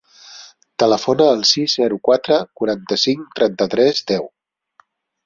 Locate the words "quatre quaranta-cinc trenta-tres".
2.07-4.01